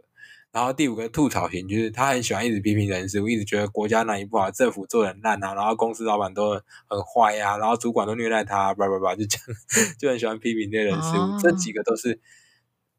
[0.54, 6.52] 然后第五个吐槽型，就是他很喜欢一直批评人事，我一直觉得国家哪里不好，政府做人烂啊，然后公司老板都
[6.88, 9.60] 很坏呀、啊，然后主管都虐待他，叭叭叭，就这样，
[10.00, 11.22] 就很喜欢批评这些人事物。
[11.22, 12.22] 哦、这几个都是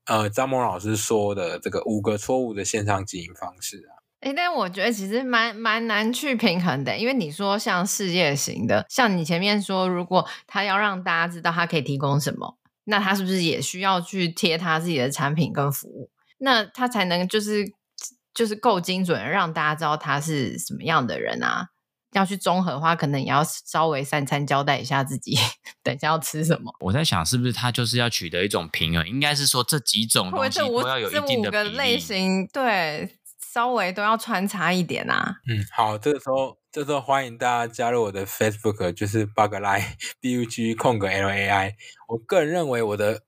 [0.05, 3.94] 呃张萌老师说的这个五个错误的线上经营方式啊。
[4.25, 17.71] 哎，但我觉得其实蛮蛮难去平衡的，因为你说像事业型的，像你前面说，如果他要让大家知道他可以提供什么，那他是不是也需要去贴他自己的产品跟服务，那他才能就是
[18.33, 21.69] 就是够精准，让大家知道他是什么样的人啊？
[22.13, 25.37] 要去综合的话，可能也要稍微三餐交代一下自己，
[25.85, 26.73] 等一下要吃什么。
[26.81, 29.07] 我在想，是不是他就是要取得一种平衡？
[29.07, 33.19] 应该是说这几种东西都要有一定的类型，对。
[33.55, 35.37] 稍微都要穿插一点啊。
[35.47, 39.81] 嗯，好，这个时候，这时候欢迎大家加入我的 Facebook，就是 Buglai
[40.19, 41.77] B U G 空格 L A I。
[42.09, 43.23] 我个人认为我的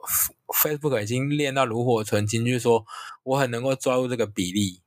[0.49, 2.85] Facebook 已经练到炉火纯青，就是说
[3.23, 4.83] 我很能够抓住这个比例，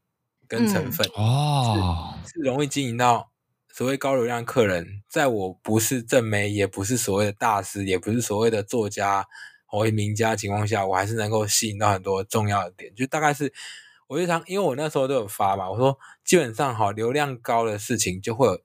[0.45, 3.31] 跟成分、嗯、哦，是是容易经营到
[3.71, 5.03] 所谓高流量客人。
[5.07, 9.25] 在我不是正媒，也不是所谓的大师，也不是所谓的作家
[9.65, 12.93] 或名家情况下，我还是能够吸引到很多重要的点。
[12.93, 13.53] 就大概是，
[14.09, 18.59] 我就常因为我那时候都有发嘛，我说基本上好流量高的事情就会有。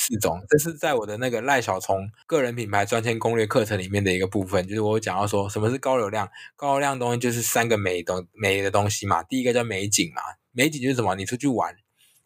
[0.00, 9.24] 四种，这是在我的那个赖小聪个人品牌专签攻略课程里面的一个部分，就是我讲到说什么是高流量，高流量东西就是三个美东美的东西嘛。
[9.24, 10.22] 第一个叫美景嘛，
[10.52, 11.16] 美景就是什么？
[11.16, 11.74] 你出去玩，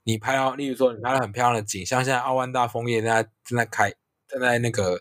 [0.05, 3.91] 你拍到，例如说你拍到很漂亮的景，像现在奥万大枫叶正在正在开，
[4.29, 5.01] 正在那个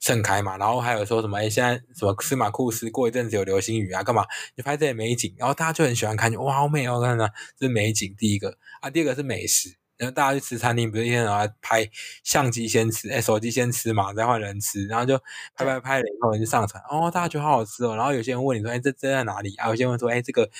[0.00, 0.56] 盛开嘛。
[0.56, 1.38] 然后还有说什么？
[1.38, 4.26] 哎，现在什么司马库斯过一阵子有流星雨啊，干嘛？
[4.56, 8.12] 你拍这些美景，然后大家就很喜欢看，哇，好美哦，看看这是美景。
[8.18, 9.76] 第一个啊，第二个是美食。
[9.96, 11.86] 然后大家去吃餐厅，不是一天到晚拍
[12.24, 15.18] 相机先吃，哎，手机先吃嘛，再换人吃，然后就
[15.54, 17.94] 拍拍拍了以后就上传，哦，大家觉得好好吃哦。
[17.94, 19.68] 然后有些人问你说，哎，这这在哪里啊？
[19.68, 20.50] 有些人问说，哎，这个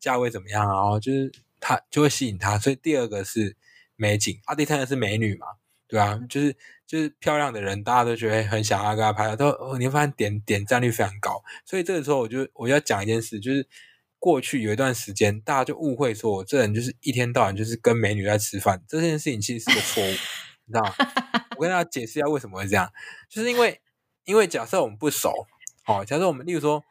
[0.00, 0.74] 价位怎么样啊？
[0.74, 1.30] 然后就是
[1.60, 2.58] 他就会吸引他。
[2.58, 3.56] 所以第二个是
[3.94, 5.46] 美景，啊，第三个是美女嘛，
[5.86, 6.56] 对啊，就是
[6.88, 11.40] 就是漂亮的人，大家都觉得很想要跟他拍照，都你会发现点点赞率非常高。
[11.64, 13.68] 所以这个时候，我就我要讲一件事，就是。
[14.20, 20.92] 过去有一段时间，大家就误会说我这人就是一天到晚就是跟美女在吃饭，这件事情其实是个错误，你知道吗？
[21.56, 22.90] 我跟大家解释一下为什么会这样，
[23.30, 23.80] 就是因为
[24.24, 25.32] 因为假设我们不熟，
[25.86, 26.82] 哦，假设我们例如说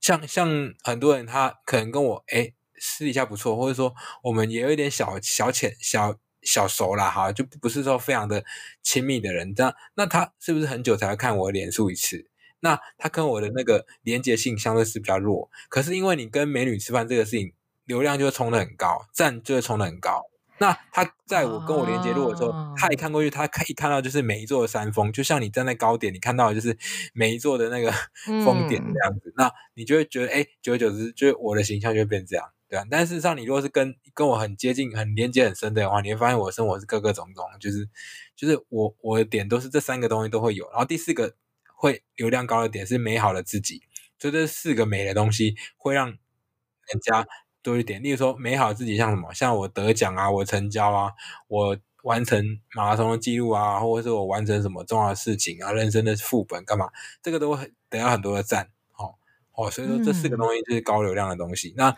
[0.00, 6.14] 像像很多人他可能跟我诶私底下不错，或者说我们也有一点小小浅小
[6.48, 8.42] 小熟啦，哈，就不是说非常的
[8.82, 12.26] 亲密的人，这样那他是不是很久才会看我的脸书一次？
[12.60, 17.52] 那他跟我的那个连接性相对是比较弱，可是因为你跟美女吃饭这个事情，
[17.84, 20.24] 流量就会冲得很高，赞就会冲得很高。
[20.60, 26.76] 那他在我跟我连接弱的时候，哦、他一看过去，他看一看到就是每一座的山峰，就像你站在高点，你看到的就是
[27.12, 27.92] 每一座的那个
[28.44, 32.84] 峰点这样子，嗯、那你就会觉得，哎，久而久之，就我的形象就会变这样，对啊？
[32.90, 37.88] 但事实上，你如果是跟跟我很接近、很连接很深的话，你会发现我的生活是各个种种，就是
[38.36, 41.34] 就是我我的点都是这三个东西都会有，然后第四个。
[41.80, 43.82] 会流量高的点是美好的自己，
[44.18, 47.24] 所以这四个美的东西会让人家
[47.62, 48.02] 多一点。
[48.02, 49.32] 例如说，美好的自己像什么？
[49.32, 51.12] 像我得奖啊，我成交啊，
[51.46, 56.90] 我完成马拉松的记录啊，或者是我完成什么重要的事情啊，人生的副本干嘛？
[57.22, 58.68] 这个都会得到很多的赞。
[58.96, 59.14] 哦
[59.52, 61.68] 哦，所以说这四个东西就是高流量的东西。
[61.68, 61.96] 嗯、那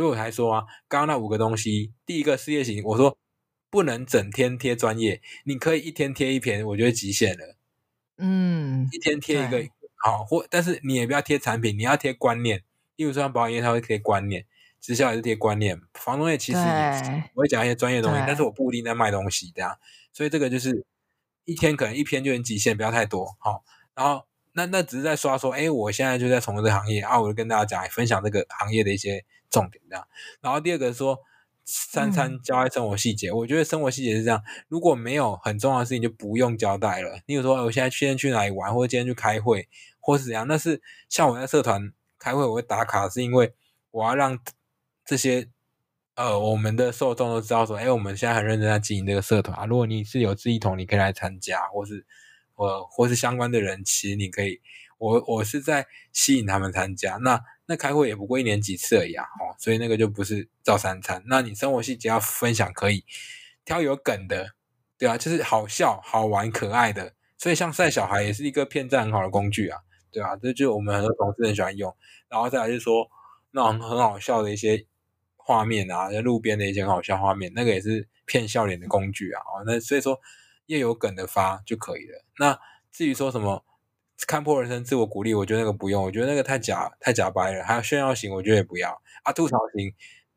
[0.00, 3.18] 所以我才说啊，刚刚那五个东西，第一个事业型，我说
[3.68, 7.54] 不能整天贴专业，你可以一天贴一篇，我觉得极限了。
[8.16, 9.62] 嗯，一天贴一个
[9.96, 12.64] 好，或但是你也不要贴产品，你要贴观念。
[12.96, 14.46] 例如说保险业，它会贴观念，
[14.80, 15.78] 直销也是贴观念。
[15.92, 19.78] 房东业其实也我会讲一些专业东西，但是我不一定在卖东西，这样。
[20.14, 20.86] 所以这个就是
[21.44, 23.36] 一天可能一篇就很极限，不要太多。
[23.38, 23.62] 好，
[23.94, 30.06] 然后那那只是在刷说，哎，我现在就在从事这个行业啊，我就跟大家讲，分享这个行业的一些重点，这样。
[30.40, 31.20] 然后第二个说。
[31.72, 37.20] 三餐交代生活细节，嗯、我觉得生活细节是这样，如果没有很重要的事情，就不用交代了。
[37.26, 39.68] 例如说，我现在今天去哪里玩，或者今天去开会，
[40.00, 40.48] 或是怎样。
[40.48, 43.54] 那是像我在社团开会，我会打卡，是因为
[43.92, 44.36] 我要让
[45.04, 45.48] 这些
[46.16, 49.64] 呃我们的受众都知道说，哎，我们现在很认真在经营这个社团啊。
[49.64, 52.04] 如果你是有志一同，你可以来参加，或是
[52.56, 54.60] 呃或是相关的人，其实你可以，
[54.98, 57.18] 我我是在吸引他们参加。
[57.18, 61.22] 那那开会也不过一年几次而已啊，哦，所以那个就不是照三餐。
[61.28, 63.04] 那你生活细节要分享，可以
[63.64, 64.54] 挑有梗的，
[64.98, 67.14] 对啊，就是好笑、好玩、可爱的。
[67.38, 69.78] 所以像晒小孩也是一个骗赞很好的工具啊，
[70.10, 71.96] 对啊，这就我们很多同事很喜欢用。
[72.28, 73.08] 然后再来就是说
[73.52, 74.84] 那种很好笑的一些
[75.36, 79.40] 画面啊，在路边的一些很好笑画面，那个也是骗笑脸的工具啊。
[79.42, 80.18] 哦，那所以说
[80.66, 82.24] 越有梗的发就可以了。
[82.40, 82.58] 那
[82.90, 83.64] 至于说什么？
[84.26, 87.64] 看破人生，自我鼓励，我觉得那个不用，我觉得那个太假，太假白了。
[87.64, 89.32] 还有炫耀型，我觉得也不要啊。
[89.32, 89.92] 吐槽型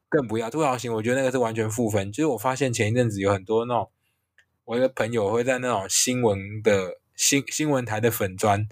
[0.08, 2.12] 更不要，吐槽型我觉得那个是完全负分。
[2.12, 3.91] 就是我发现前一阵子有很多那种，
[4.65, 8.67] 我一个朋友会在那种新闻的新新闻台的粉专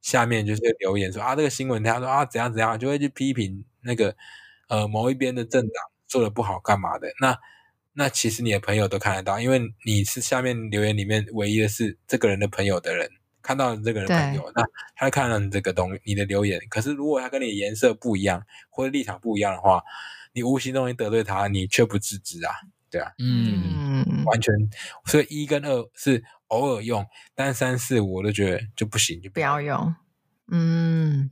[0.00, 4.16] 下面就是留言说啊，这个新闻台说啊怎样怎样，就会去批评那个
[4.68, 7.12] 呃某一边的政党做的不好干嘛的。
[7.20, 7.38] 那
[7.92, 13.10] 那其实你的朋友都看得到，因为你是下面留言里面唯一的是这个人的朋友的人。
[13.42, 14.62] 看到你这个人朋友，那
[14.94, 16.60] 他看到你这个东西，你的留言。
[16.68, 19.82] 可是如果他跟你颜色不一样，或者立场不一样的话，
[20.32, 22.52] 你无形中你得罪他，你却不自知啊，
[22.90, 24.54] 对啊，嗯，完全。
[25.06, 27.04] 所以一跟二是偶尔用，
[27.34, 29.94] 但三四五我都觉得就不行，就不要用。
[30.50, 31.30] 嗯。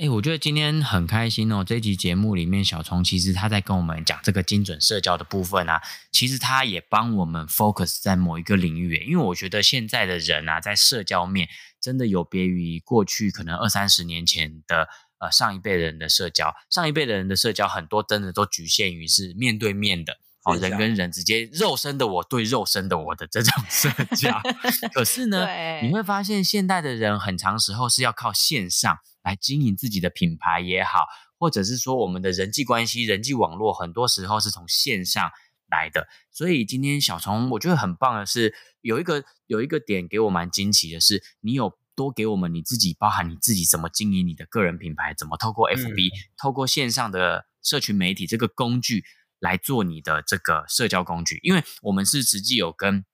[0.00, 1.62] 哎，我觉得今天很开心哦！
[1.62, 8.96] 这集节目里面，小聪其实他在跟我们讲这个精准社交的部分啊，其实他也帮我们 focus 在某一个领域。
[9.04, 14.88] 因为我觉得现在的人啊，在社交面真的有别于过去可能二三十年前的
[15.18, 16.54] 呃上一辈人的社交。
[16.70, 20.16] 上一辈的人的社交很多真的都局限于是面对面的。
[20.52, 24.40] 哦，人跟人直接肉身的我对肉身的我的这种 社交。
[24.92, 25.46] 可是呢，
[25.82, 31.06] 你会发现现代的人很长时候是要靠线上来经营自己的品牌也好，
[31.38, 35.30] 或者是说我们的人际关系、人际网络，很多时候是从线上
[35.68, 36.08] 来的。
[36.30, 41.78] 所以今天小虫我觉得很棒的是，有一个有一个点给我蛮惊奇的是，你有。
[41.96, 49.04] 多给我们你自己，包含你自己怎么经营你的个人品牌，怎么透过 FB、嗯、透过线上的社群媒体这个工具
[49.40, 51.40] 来做你的这个社交工具。
[51.42, 53.04] 因为我们是实际有跟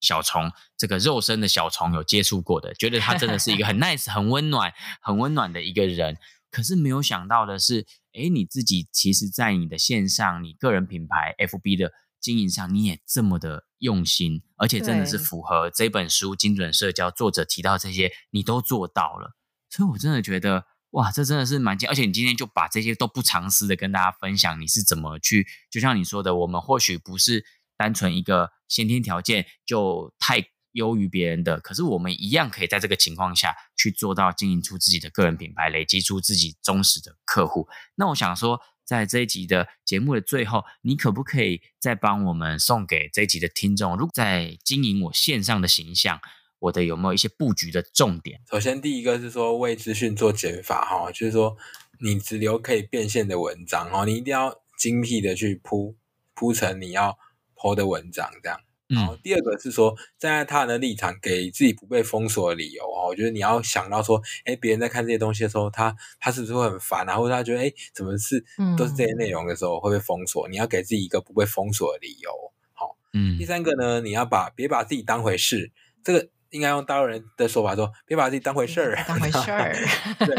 [0.00, 6.16] 小虫这个肉身的小虫有接触过的，觉得他真的是一个很 nice、很温暖、很温暖的一个人。
[6.50, 11.92] 可是没有想到的是，诶，你自己其实，在你的线上，你个人品牌 FB 的。
[12.18, 19.36] 经营上你也这么的用心，而且真的是符合这本书《精准社交》作者提到这些，你都做到了。
[19.70, 20.64] 所以我真的觉得，
[20.96, 21.88] 哇，这真的是蛮惊！
[21.88, 25.46] 而且你今天就把这些都不藏私的跟大家分享，你是怎么去？
[25.70, 27.44] 就像你说的，我们或许不是
[27.76, 30.42] 单纯一个先天条件就太
[30.72, 37.68] 优于别人的，可是我们一样可以在这个情况下去做到经营出自己的个人品牌，累积出自己忠实的客户。
[37.94, 38.60] 那我想说。
[38.86, 43.96] 在这一集的节目的最后，你可不可以再帮我们送给这一集的听众？
[43.96, 46.20] 如果在经营我线上的形象，
[46.66, 48.40] 我的有没有一些布局的重点？
[48.50, 51.56] 首先，第一个是说为资讯做减法哈，就是说
[52.00, 55.96] 你只留可以变现的文章哈，你一定要精辟的去铺
[56.34, 57.18] 铺成你要
[57.56, 58.60] po 的文章这样。
[58.88, 63.08] 然后第二个是说，站在他人的立场，给自己不被封锁的理由哦。
[63.08, 67.16] 我觉得你要想到说，哎，别人在看这些东西的时候，他他是不是会很烦啊？
[67.16, 68.44] 或者他觉得，哎，怎么是
[68.78, 70.48] 都是这些内容的时候会被封锁？
[70.48, 72.30] 你要给自己一个不被封锁的理由。
[72.74, 73.36] 好，嗯。
[73.36, 75.72] 第三个呢，你要把别把自己当回事。
[76.04, 79.04] 这个应该用大陆人的说法说，别把自己当回事儿。
[79.06, 79.72] 当回事儿。
[80.24, 80.36] 对。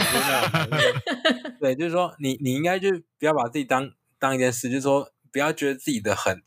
[1.60, 2.90] 对，就是说，你你应该就
[3.20, 6.42] 不要把自己当当一件事，就是说，不要觉得自己的很。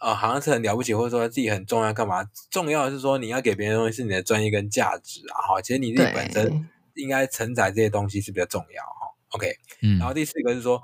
[0.00, 2.28] 呃，好像是很了不起，或者说自己很重要，干嘛？
[2.50, 5.62] 重要的是说你要给别人的东西是你的专业跟价值啊，哈。
[5.62, 9.14] 其实你自己本身应该承载这些东西是比较重要哈。
[9.28, 9.96] OK，嗯。
[10.00, 10.82] 然后第四个是说，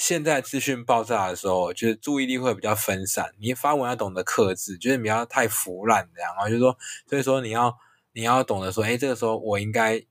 [0.00, 6.48] 现在资讯爆炸的时候，就是注意力会比较分散，你发文要懂得克制，就是不要太腐烂这样然后。
[6.48, 7.76] 就是说，所以说你要
[8.14, 10.02] 你要懂得说，哎，这个时候我应该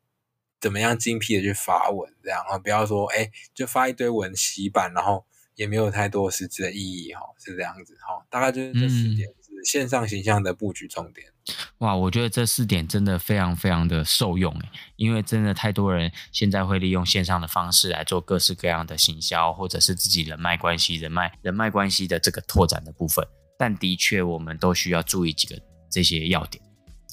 [0.62, 5.26] 怎么样精辟的去发文这样啊，不要说哎就发一堆文洗版，然后。
[5.56, 11.34] 也没有太多实质的意义哈，是这样子哈，大概就是这四点是线上形象的布局重点。
[11.80, 23.26] 哇，我觉得这四点真的非常非常的受用诶，因为真的太多人现在会利用线上的方式来做各式各样的行销，或者是自己人脉关系、人脉人脉关系的这个拓展的部分。
[23.58, 26.64] 但的确，我们都需要注意几个这些要点。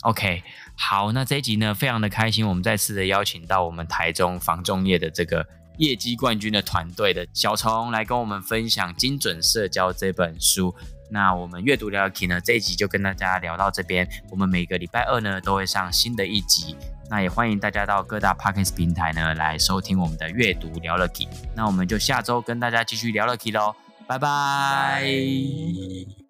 [0.03, 0.43] OK，
[0.77, 5.47] 好，那这一集呢，非常的开心，我们再次的邀请到我们台中房仲业的这个。
[5.79, 10.75] 业绩冠军的团队的小虫来跟我们分享《精准社交》这本书。
[11.11, 14.09] 那我们阅读聊聊 Key 呢，这一集就跟大家聊到这边。
[14.31, 16.77] 我们每个礼拜二呢都会上新的一集，
[17.09, 21.29] 那也欢迎大家到各大 Podcast 平台呢来收听我们的阅读聊聊 Key。
[21.55, 23.75] 那我们就下周跟大家继续聊了 Key 喽，
[24.07, 26.26] 拜拜。